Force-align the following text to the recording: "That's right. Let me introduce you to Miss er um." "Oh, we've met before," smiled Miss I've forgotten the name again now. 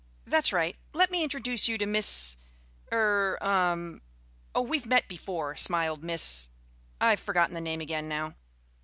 "That's 0.25 0.51
right. 0.51 0.75
Let 0.93 1.11
me 1.11 1.21
introduce 1.23 1.67
you 1.67 1.77
to 1.77 1.85
Miss 1.85 2.35
er 2.91 3.37
um." 3.39 4.01
"Oh, 4.55 4.63
we've 4.63 4.87
met 4.87 5.07
before," 5.07 5.55
smiled 5.55 6.03
Miss 6.03 6.49
I've 6.99 7.19
forgotten 7.19 7.53
the 7.53 7.61
name 7.61 7.81
again 7.81 8.07
now. 8.09 8.33